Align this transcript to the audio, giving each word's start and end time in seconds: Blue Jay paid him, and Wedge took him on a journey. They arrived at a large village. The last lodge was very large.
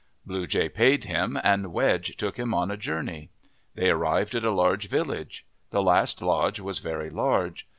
Blue 0.25 0.47
Jay 0.47 0.67
paid 0.67 1.03
him, 1.03 1.39
and 1.43 1.71
Wedge 1.71 2.17
took 2.17 2.37
him 2.39 2.55
on 2.55 2.71
a 2.71 2.75
journey. 2.75 3.29
They 3.75 3.91
arrived 3.91 4.33
at 4.33 4.43
a 4.43 4.49
large 4.49 4.87
village. 4.89 5.45
The 5.69 5.83
last 5.83 6.23
lodge 6.23 6.59
was 6.59 6.79
very 6.79 7.11
large. 7.11 7.67